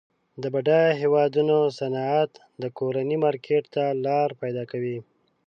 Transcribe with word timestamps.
د 0.41 0.43
بډایه 0.53 0.91
هیوادونو 1.01 1.57
صنعت 1.79 2.31
د 2.61 2.63
کورني 2.77 3.17
مارکیټ 3.23 3.63
ته 3.75 3.83
لار 4.05 4.29
پیداکوي. 4.41 4.97